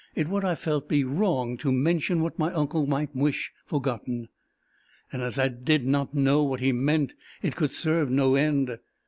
[0.15, 4.29] It would, I felt, be wrong to mention what my uncle might wish forgotten;
[5.13, 8.79] and as I did not know what he meant, it could serve no end.